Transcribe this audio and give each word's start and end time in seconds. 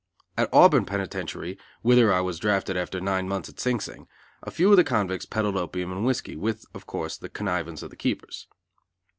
At 0.35 0.49
Auburn 0.51 0.85
penitentiary, 0.85 1.59
whither 1.83 2.11
I 2.11 2.21
was 2.21 2.39
drafted 2.39 2.75
after 2.75 2.99
nine 2.99 3.27
months 3.27 3.49
at 3.49 3.59
Sing 3.59 3.79
Sing, 3.79 4.07
a 4.41 4.49
few 4.49 4.71
of 4.71 4.77
the 4.77 4.83
convicts 4.83 5.27
peddled 5.27 5.55
opium 5.57 5.91
and 5.91 6.03
whiskey, 6.03 6.35
with, 6.35 6.65
of 6.73 6.87
course, 6.87 7.17
the 7.17 7.29
connivance 7.29 7.83
of 7.83 7.91
the 7.91 7.95
keepers. 7.95 8.47